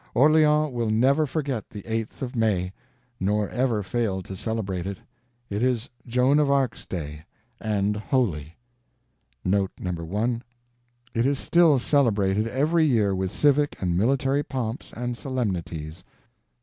[0.15, 2.73] Orleans will never forget the 8th of May,
[3.19, 4.97] nor ever fail to celebrate it.
[5.47, 8.57] It is Joan of Arc's day—and holy.
[9.43, 10.41] (1) (1)It
[11.13, 16.03] is still celebrated every year with civic and military pomps and solemnities.